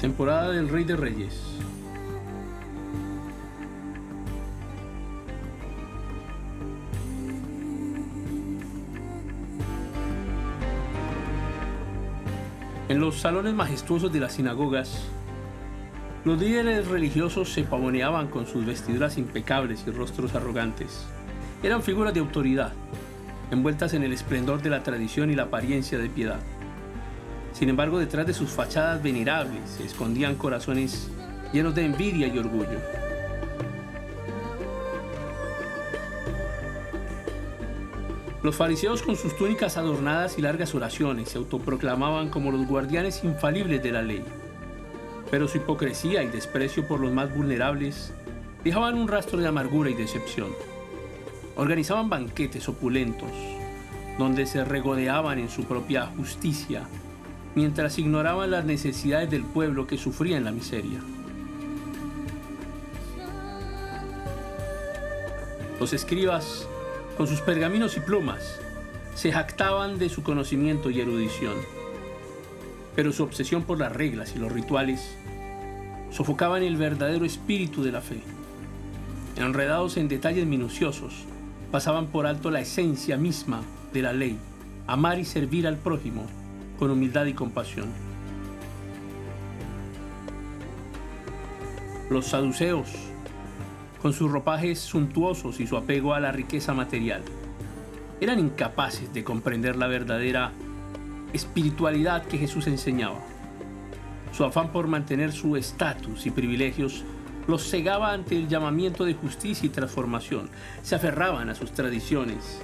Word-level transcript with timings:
Temporada 0.00 0.52
del 0.52 0.68
Rey 0.68 0.84
de 0.84 0.94
Reyes. 0.94 1.42
En 12.88 13.00
los 13.00 13.16
salones 13.16 13.54
majestuosos 13.54 14.12
de 14.12 14.20
las 14.20 14.34
sinagogas, 14.34 15.02
los 16.24 16.38
líderes 16.38 16.86
religiosos 16.86 17.52
se 17.52 17.64
pavoneaban 17.64 18.28
con 18.28 18.46
sus 18.46 18.64
vestiduras 18.64 19.18
impecables 19.18 19.82
y 19.84 19.90
rostros 19.90 20.32
arrogantes. 20.36 21.06
Eran 21.64 21.82
figuras 21.82 22.14
de 22.14 22.20
autoridad, 22.20 22.72
envueltas 23.50 23.94
en 23.94 24.04
el 24.04 24.12
esplendor 24.12 24.62
de 24.62 24.70
la 24.70 24.84
tradición 24.84 25.32
y 25.32 25.34
la 25.34 25.44
apariencia 25.44 25.98
de 25.98 26.08
piedad. 26.08 26.38
Sin 27.58 27.68
embargo, 27.68 27.98
detrás 27.98 28.24
de 28.24 28.34
sus 28.34 28.50
fachadas 28.50 29.02
venerables 29.02 29.68
se 29.78 29.84
escondían 29.84 30.36
corazones 30.36 31.10
llenos 31.52 31.74
de 31.74 31.86
envidia 31.86 32.28
y 32.28 32.38
orgullo. 32.38 32.78
Los 38.44 38.54
fariseos 38.54 39.02
con 39.02 39.16
sus 39.16 39.36
túnicas 39.36 39.76
adornadas 39.76 40.38
y 40.38 40.42
largas 40.42 40.72
oraciones 40.76 41.30
se 41.30 41.38
autoproclamaban 41.38 42.28
como 42.28 42.52
los 42.52 42.64
guardianes 42.64 43.24
infalibles 43.24 43.82
de 43.82 43.90
la 43.90 44.02
ley. 44.02 44.24
Pero 45.28 45.48
su 45.48 45.56
hipocresía 45.56 46.22
y 46.22 46.28
desprecio 46.28 46.86
por 46.86 47.00
los 47.00 47.10
más 47.10 47.34
vulnerables 47.34 48.12
dejaban 48.62 48.94
un 48.94 49.08
rastro 49.08 49.40
de 49.40 49.48
amargura 49.48 49.90
y 49.90 49.94
decepción. 49.94 50.50
Organizaban 51.56 52.08
banquetes 52.08 52.68
opulentos, 52.68 53.32
donde 54.16 54.46
se 54.46 54.64
regodeaban 54.64 55.40
en 55.40 55.48
su 55.48 55.64
propia 55.64 56.06
justicia, 56.16 56.86
mientras 57.54 57.98
ignoraban 57.98 58.50
las 58.50 58.64
necesidades 58.64 59.30
del 59.30 59.42
pueblo 59.42 59.86
que 59.86 59.98
sufría 59.98 60.36
en 60.36 60.44
la 60.44 60.52
miseria. 60.52 61.00
Los 65.80 65.92
escribas 65.92 66.66
con 67.18 67.26
sus 67.26 67.40
pergaminos 67.40 67.96
y 67.96 68.00
plumas, 68.00 68.60
se 69.16 69.32
jactaban 69.32 69.98
de 69.98 70.08
su 70.08 70.22
conocimiento 70.22 70.88
y 70.88 71.00
erudición. 71.00 71.56
Pero 72.94 73.12
su 73.12 73.24
obsesión 73.24 73.64
por 73.64 73.80
las 73.80 73.92
reglas 73.92 74.34
y 74.36 74.38
los 74.38 74.52
rituales 74.52 75.16
sofocaban 76.12 76.62
el 76.62 76.76
verdadero 76.76 77.24
espíritu 77.24 77.82
de 77.82 77.90
la 77.90 78.02
fe. 78.02 78.20
Enredados 79.34 79.96
en 79.96 80.06
detalles 80.06 80.46
minuciosos, 80.46 81.24
pasaban 81.72 82.06
por 82.06 82.28
alto 82.28 82.52
la 82.52 82.60
esencia 82.60 83.16
misma 83.16 83.62
de 83.92 84.02
la 84.02 84.12
ley, 84.12 84.38
amar 84.86 85.18
y 85.18 85.24
servir 85.24 85.66
al 85.66 85.76
prójimo 85.76 86.24
con 86.78 86.90
humildad 86.90 87.26
y 87.26 87.34
compasión. 87.34 87.88
Los 92.10 92.26
saduceos 92.26 92.88
con 94.00 94.12
sus 94.12 94.30
ropajes 94.30 94.78
suntuosos 94.78 95.60
y 95.60 95.66
su 95.66 95.76
apego 95.76 96.14
a 96.14 96.20
la 96.20 96.32
riqueza 96.32 96.72
material. 96.72 97.22
Eran 98.20 98.38
incapaces 98.38 99.12
de 99.12 99.24
comprender 99.24 99.76
la 99.76 99.88
verdadera 99.88 100.52
espiritualidad 101.32 102.24
que 102.24 102.38
Jesús 102.38 102.66
enseñaba. 102.66 103.18
Su 104.32 104.44
afán 104.44 104.72
por 104.72 104.86
mantener 104.86 105.32
su 105.32 105.56
estatus 105.56 106.26
y 106.26 106.30
privilegios 106.30 107.04
los 107.46 107.68
cegaba 107.68 108.12
ante 108.12 108.36
el 108.36 108.48
llamamiento 108.48 109.04
de 109.04 109.14
justicia 109.14 109.66
y 109.66 109.70
transformación. 109.70 110.50
Se 110.82 110.94
aferraban 110.94 111.48
a 111.48 111.54
sus 111.54 111.72
tradiciones 111.72 112.60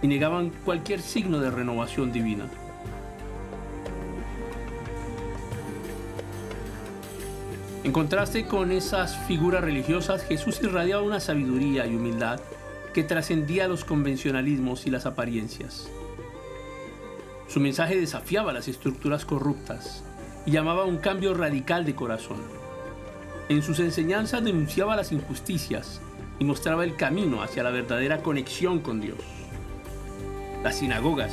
y 0.00 0.06
negaban 0.06 0.50
cualquier 0.64 1.00
signo 1.00 1.40
de 1.40 1.50
renovación 1.50 2.12
divina. 2.12 2.48
En 7.86 7.92
contraste 7.92 8.46
con 8.46 8.72
esas 8.72 9.16
figuras 9.28 9.62
religiosas, 9.62 10.24
Jesús 10.24 10.58
irradiaba 10.60 11.04
una 11.04 11.20
sabiduría 11.20 11.86
y 11.86 11.94
humildad 11.94 12.40
que 12.92 13.04
trascendía 13.04 13.68
los 13.68 13.84
convencionalismos 13.84 14.88
y 14.88 14.90
las 14.90 15.06
apariencias. 15.06 15.88
Su 17.46 17.60
mensaje 17.60 17.96
desafiaba 17.96 18.52
las 18.52 18.66
estructuras 18.66 19.24
corruptas 19.24 20.02
y 20.46 20.50
llamaba 20.50 20.82
a 20.82 20.86
un 20.86 20.96
cambio 20.96 21.32
radical 21.32 21.84
de 21.84 21.94
corazón. 21.94 22.38
En 23.48 23.62
sus 23.62 23.78
enseñanzas 23.78 24.42
denunciaba 24.42 24.96
las 24.96 25.12
injusticias 25.12 26.00
y 26.40 26.44
mostraba 26.44 26.82
el 26.82 26.96
camino 26.96 27.40
hacia 27.40 27.62
la 27.62 27.70
verdadera 27.70 28.20
conexión 28.20 28.80
con 28.80 29.00
Dios. 29.00 29.20
Las 30.64 30.78
sinagogas, 30.78 31.32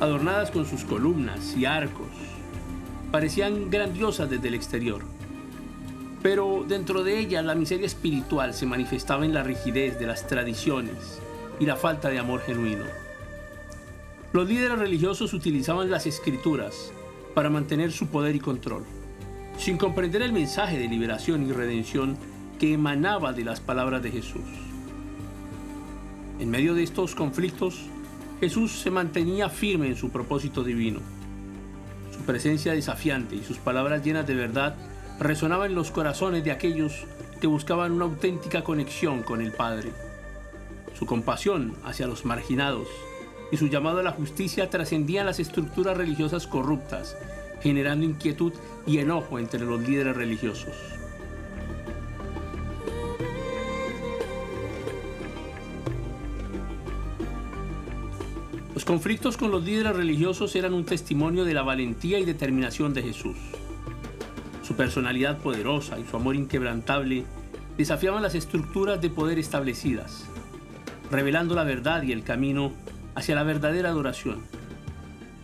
adornadas 0.00 0.50
con 0.50 0.66
sus 0.66 0.82
columnas 0.82 1.56
y 1.56 1.64
arcos, 1.64 2.08
parecían 3.12 3.70
grandiosas 3.70 4.28
desde 4.28 4.48
el 4.48 4.54
exterior 4.54 5.13
pero 6.24 6.64
dentro 6.66 7.04
de 7.04 7.18
ella 7.18 7.42
la 7.42 7.54
miseria 7.54 7.84
espiritual 7.84 8.54
se 8.54 8.64
manifestaba 8.64 9.26
en 9.26 9.34
la 9.34 9.42
rigidez 9.42 9.98
de 9.98 10.06
las 10.06 10.26
tradiciones 10.26 11.20
y 11.60 11.66
la 11.66 11.76
falta 11.76 12.08
de 12.08 12.18
amor 12.18 12.40
genuino. 12.40 12.86
Los 14.32 14.48
líderes 14.48 14.78
religiosos 14.78 15.34
utilizaban 15.34 15.90
las 15.90 16.06
escrituras 16.06 16.92
para 17.34 17.50
mantener 17.50 17.92
su 17.92 18.06
poder 18.06 18.34
y 18.34 18.40
control, 18.40 18.84
sin 19.58 19.76
comprender 19.76 20.22
el 20.22 20.32
mensaje 20.32 20.78
de 20.78 20.88
liberación 20.88 21.46
y 21.46 21.52
redención 21.52 22.16
que 22.58 22.72
emanaba 22.72 23.34
de 23.34 23.44
las 23.44 23.60
palabras 23.60 24.02
de 24.02 24.10
Jesús. 24.10 24.48
En 26.38 26.48
medio 26.48 26.72
de 26.72 26.84
estos 26.84 27.14
conflictos, 27.14 27.82
Jesús 28.40 28.72
se 28.72 28.90
mantenía 28.90 29.50
firme 29.50 29.88
en 29.88 29.96
su 29.96 30.08
propósito 30.08 30.64
divino. 30.64 31.00
Su 32.16 32.20
presencia 32.20 32.72
desafiante 32.72 33.36
y 33.36 33.44
sus 33.44 33.58
palabras 33.58 34.02
llenas 34.02 34.26
de 34.26 34.34
verdad 34.34 34.74
resonaba 35.18 35.66
en 35.66 35.74
los 35.74 35.90
corazones 35.90 36.44
de 36.44 36.50
aquellos 36.50 37.04
que 37.40 37.46
buscaban 37.46 37.92
una 37.92 38.04
auténtica 38.04 38.64
conexión 38.64 39.22
con 39.22 39.40
el 39.40 39.52
Padre. 39.52 39.92
Su 40.94 41.06
compasión 41.06 41.74
hacia 41.84 42.06
los 42.06 42.24
marginados 42.24 42.88
y 43.50 43.56
su 43.56 43.68
llamado 43.68 44.00
a 44.00 44.02
la 44.02 44.12
justicia 44.12 44.70
trascendían 44.70 45.26
las 45.26 45.40
estructuras 45.40 45.96
religiosas 45.96 46.46
corruptas, 46.46 47.16
generando 47.60 48.04
inquietud 48.04 48.52
y 48.86 48.98
enojo 48.98 49.38
entre 49.38 49.60
los 49.60 49.80
líderes 49.80 50.16
religiosos. 50.16 50.74
Los 58.74 58.84
conflictos 58.84 59.36
con 59.36 59.52
los 59.52 59.62
líderes 59.62 59.94
religiosos 59.94 60.56
eran 60.56 60.74
un 60.74 60.84
testimonio 60.84 61.44
de 61.44 61.54
la 61.54 61.62
valentía 61.62 62.18
y 62.18 62.24
determinación 62.24 62.92
de 62.92 63.02
Jesús. 63.02 63.36
Personalidad 64.76 65.38
poderosa 65.38 65.98
y 65.98 66.04
su 66.04 66.16
amor 66.16 66.34
inquebrantable 66.34 67.24
desafiaban 67.76 68.22
las 68.22 68.34
estructuras 68.34 69.00
de 69.00 69.10
poder 69.10 69.38
establecidas, 69.38 70.24
revelando 71.10 71.54
la 71.54 71.64
verdad 71.64 72.02
y 72.02 72.12
el 72.12 72.24
camino 72.24 72.72
hacia 73.14 73.34
la 73.34 73.44
verdadera 73.44 73.90
adoración. 73.90 74.42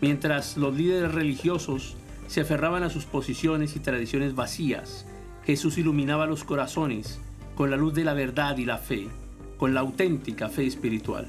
Mientras 0.00 0.56
los 0.56 0.76
líderes 0.76 1.12
religiosos 1.12 1.96
se 2.28 2.40
aferraban 2.40 2.82
a 2.82 2.90
sus 2.90 3.04
posiciones 3.04 3.74
y 3.76 3.80
tradiciones 3.80 4.34
vacías, 4.34 5.06
Jesús 5.44 5.78
iluminaba 5.78 6.26
los 6.26 6.44
corazones 6.44 7.20
con 7.54 7.70
la 7.70 7.76
luz 7.76 7.94
de 7.94 8.04
la 8.04 8.14
verdad 8.14 8.56
y 8.58 8.64
la 8.64 8.78
fe, 8.78 9.08
con 9.56 9.74
la 9.74 9.80
auténtica 9.80 10.48
fe 10.48 10.66
espiritual. 10.66 11.26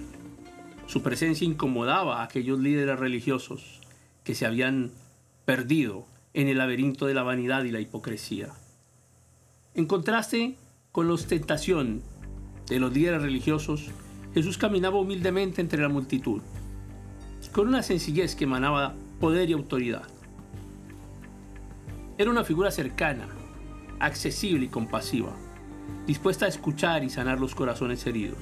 Su 0.85 1.02
presencia 1.02 1.46
incomodaba 1.46 2.19
a 2.19 2.24
aquellos 2.25 2.59
líderes 2.59 3.00
religiosos 3.00 3.81
que 4.24 4.35
se 4.35 4.46
habían 4.46 4.91
perdido 5.46 6.06
en 6.38 6.48
el 6.48 6.59
laberinto 6.59 7.08
de 7.08 7.16
la 7.16 7.24
vanidad 7.24 7.64
y 7.64 7.72
la 7.72 7.80
hipocresía. 7.80 8.50
En 9.74 9.88
contraste 9.88 10.56
con 10.92 11.08
la 11.08 11.16
ostentación 11.16 12.03
de 12.68 12.80
los 12.80 12.94
líderes 12.94 13.24
religiosos, 13.24 13.90
Jesús 14.35 14.59
caminaba 14.59 15.00
humildemente 15.00 15.61
entre 15.61 15.82
la 15.82 15.90
multitud, 15.90 16.44
con 17.52 17.67
una 17.67 17.82
sencillez 17.82 18.35
que 18.35 18.44
emanaba 18.44 18.94
poder 19.20 19.50
y 19.50 19.53
autoridad. 19.53 20.03
Era 22.20 22.29
una 22.29 22.44
figura 22.44 22.70
cercana, 22.70 23.28
accesible 24.00 24.66
y 24.66 24.70
compasiva, 24.70 25.35
dispuesta 26.06 26.46
a 26.46 26.50
escuchar 26.50 27.03
y 27.03 27.09
sanar 27.09 27.40
los 27.40 27.56
corazones 27.56 28.06
heridos. 28.06 28.38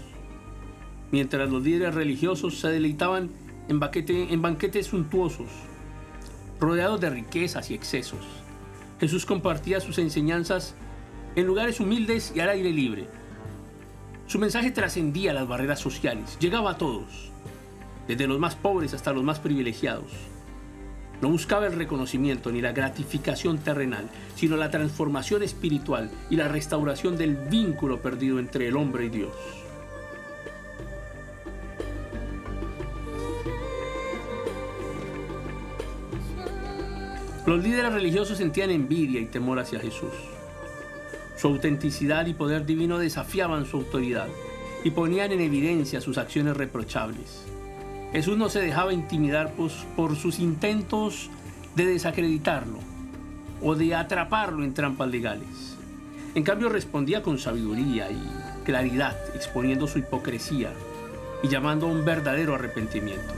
Mientras 1.13 1.49
los 1.49 1.63
líderes 1.63 1.95
religiosos 1.95 2.59
se 2.59 2.67
deleitaban 2.67 3.29
en, 3.69 3.79
en 3.81 4.41
banquetes 4.41 4.87
suntuosos, 4.87 5.47
rodeados 6.59 7.01
de 7.01 7.09
riquezas 7.09 7.71
y 7.71 7.73
excesos. 7.73 8.25
Jesús 8.99 9.25
compartía 9.25 9.79
sus 9.79 9.97
enseñanzas 9.97 10.75
en 11.35 11.45
lugares 11.45 11.79
humildes 11.79 12.31
y 12.35 12.39
al 12.39 12.49
aire 12.49 12.71
libre. 12.71 13.07
Su 14.27 14.39
mensaje 14.39 14.71
trascendía 14.71 15.33
las 15.33 15.47
barreras 15.47 15.79
sociales, 15.79 16.37
llegaba 16.39 16.71
a 16.71 16.77
todos, 16.77 17.31
desde 18.07 18.27
los 18.27 18.39
más 18.39 18.55
pobres 18.55 18.93
hasta 18.93 19.13
los 19.13 19.23
más 19.23 19.39
privilegiados. 19.39 20.11
No 21.21 21.29
buscaba 21.29 21.67
el 21.67 21.73
reconocimiento 21.73 22.51
ni 22.51 22.61
la 22.61 22.71
gratificación 22.71 23.57
terrenal, 23.59 24.09
sino 24.35 24.57
la 24.57 24.71
transformación 24.71 25.43
espiritual 25.43 26.09
y 26.29 26.35
la 26.35 26.47
restauración 26.47 27.17
del 27.17 27.35
vínculo 27.35 28.01
perdido 28.01 28.39
entre 28.39 28.67
el 28.67 28.75
hombre 28.75 29.05
y 29.05 29.09
Dios. 29.09 29.33
Los 37.45 37.63
líderes 37.63 37.93
religiosos 37.93 38.39
sentían 38.39 38.71
envidia 38.71 39.21
y 39.21 39.25
temor 39.25 39.59
hacia 39.59 39.79
Jesús. 39.79 40.13
Su 41.37 41.47
autenticidad 41.47 42.25
y 42.25 42.33
poder 42.33 42.65
divino 42.65 42.97
desafiaban 42.97 43.67
su 43.67 43.77
autoridad 43.77 44.27
y 44.83 44.89
ponían 44.89 45.31
en 45.31 45.41
evidencia 45.41 46.01
sus 46.01 46.17
acciones 46.17 46.57
reprochables. 46.57 47.45
Jesús 48.13 48.35
no 48.37 48.49
se 48.49 48.61
dejaba 48.61 48.93
intimidar 48.93 49.53
por 49.95 50.15
sus 50.15 50.39
intentos 50.39 51.29
de 51.75 51.85
desacreditarlo 51.85 52.79
o 53.61 53.75
de 53.75 53.93
atraparlo 53.93 54.63
en 54.63 54.73
trampas 54.73 55.09
legales. 55.09 55.77
En 56.33 56.43
cambio 56.43 56.69
respondía 56.69 57.21
con 57.21 57.37
sabiduría 57.37 58.09
y 58.09 58.21
claridad, 58.63 59.15
exponiendo 59.35 59.87
su 59.87 59.99
hipocresía 59.99 60.71
y 61.43 61.47
llamando 61.47 61.85
a 61.85 61.89
un 61.89 62.05
verdadero 62.05 62.55
arrepentimiento. 62.55 63.33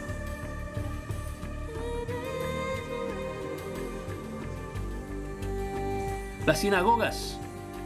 Las 6.47 6.61
sinagogas, 6.61 7.37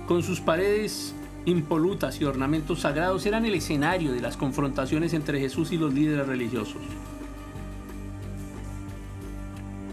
con 0.08 0.22
sus 0.22 0.40
paredes 0.40 1.16
impolutas 1.46 2.22
y 2.22 2.26
ornamentos 2.26 2.82
sagrados, 2.82 3.26
eran 3.26 3.44
el 3.48 3.56
escenario 3.56 4.12
de 4.12 4.22
las 4.22 4.38
confrontaciones 4.38 5.16
entre 5.16 5.40
Jesús 5.40 5.72
y 5.72 5.80
los 5.80 5.92
líderes 5.92 6.28
religiosos. 6.28 6.84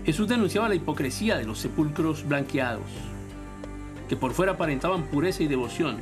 Jesús 0.05 0.29
denunciaba 0.29 0.69
la 0.69 0.75
hipocresía 0.75 1.39
de 1.39 1.47
los 1.47 1.61
sepulcros 1.61 2.29
blanqueados, 2.29 2.85
que 4.07 4.17
por 4.17 4.33
fuera 4.33 4.53
aparentaban 4.53 5.05
pureza 5.05 5.43
y 5.43 5.49
devoción, 5.49 5.97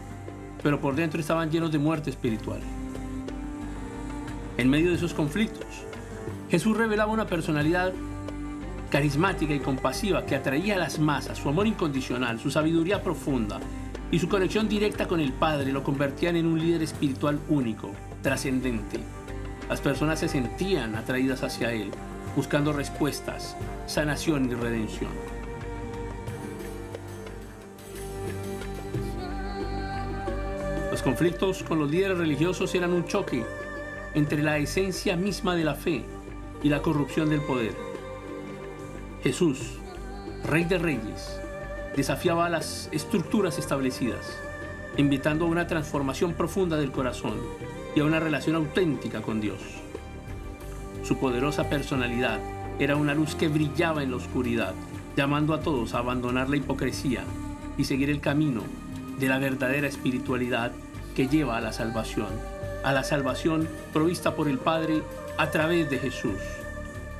pero 0.60 0.80
por 0.80 0.96
dentro 0.96 1.20
estaban 1.20 1.52
llenos 1.52 1.70
de 1.70 1.78
muerte 1.78 2.10
espiritual. 2.10 2.58
En 4.58 4.68
medio 4.68 4.90
de 4.90 4.96
esos 4.96 5.14
conflictos, 5.14 5.68
Jesús 6.50 6.76
revelaba 6.76 7.12
una 7.12 7.28
personalidad 7.28 7.92
carismática 8.90 9.54
y 9.54 9.60
compasiva 9.60 10.24
que 10.24 10.36
atraía 10.36 10.76
a 10.76 10.78
las 10.78 10.98
masas, 10.98 11.38
su 11.38 11.48
amor 11.48 11.66
incondicional, 11.66 12.38
su 12.38 12.50
sabiduría 12.50 13.02
profunda 13.02 13.60
y 14.10 14.18
su 14.18 14.28
conexión 14.28 14.68
directa 14.68 15.08
con 15.08 15.20
el 15.20 15.32
Padre 15.32 15.72
lo 15.72 15.82
convertían 15.82 16.36
en 16.36 16.46
un 16.46 16.58
líder 16.58 16.82
espiritual 16.82 17.40
único, 17.48 17.90
trascendente. 18.22 19.00
Las 19.68 19.80
personas 19.80 20.20
se 20.20 20.28
sentían 20.28 20.94
atraídas 20.94 21.42
hacia 21.42 21.72
Él, 21.72 21.90
buscando 22.36 22.72
respuestas, 22.72 23.56
sanación 23.86 24.50
y 24.50 24.54
redención. 24.54 25.10
Los 30.92 31.02
conflictos 31.02 31.62
con 31.64 31.80
los 31.80 31.90
líderes 31.90 32.18
religiosos 32.18 32.74
eran 32.74 32.92
un 32.92 33.04
choque 33.04 33.44
entre 34.14 34.42
la 34.42 34.58
esencia 34.58 35.16
misma 35.16 35.54
de 35.56 35.64
la 35.64 35.74
fe 35.74 36.04
y 36.62 36.68
la 36.68 36.80
corrupción 36.80 37.28
del 37.28 37.42
poder. 37.42 37.95
Jesús, 39.26 39.58
Rey 40.44 40.62
de 40.66 40.78
Reyes, 40.78 41.40
desafiaba 41.96 42.48
las 42.48 42.88
estructuras 42.92 43.58
establecidas, 43.58 44.24
invitando 44.98 45.46
a 45.46 45.48
una 45.48 45.66
transformación 45.66 46.34
profunda 46.34 46.76
del 46.76 46.92
corazón 46.92 47.34
y 47.96 47.98
a 47.98 48.04
una 48.04 48.20
relación 48.20 48.54
auténtica 48.54 49.22
con 49.22 49.40
Dios. 49.40 49.58
Su 51.02 51.18
poderosa 51.18 51.68
personalidad 51.68 52.38
era 52.78 52.94
una 52.94 53.16
luz 53.16 53.34
que 53.34 53.48
brillaba 53.48 54.04
en 54.04 54.12
la 54.12 54.18
oscuridad, 54.18 54.74
llamando 55.16 55.54
a 55.54 55.60
todos 55.60 55.94
a 55.94 55.98
abandonar 55.98 56.48
la 56.48 56.58
hipocresía 56.58 57.24
y 57.76 57.82
seguir 57.82 58.10
el 58.10 58.20
camino 58.20 58.62
de 59.18 59.26
la 59.26 59.40
verdadera 59.40 59.88
espiritualidad 59.88 60.70
que 61.16 61.26
lleva 61.26 61.56
a 61.56 61.60
la 61.60 61.72
salvación, 61.72 62.28
a 62.84 62.92
la 62.92 63.02
salvación 63.02 63.68
provista 63.92 64.36
por 64.36 64.46
el 64.46 64.58
Padre 64.58 65.02
a 65.36 65.50
través 65.50 65.90
de 65.90 65.98
Jesús. 65.98 66.38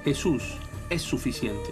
Jesús 0.05 0.57
es 0.91 1.03
suficiente. 1.03 1.71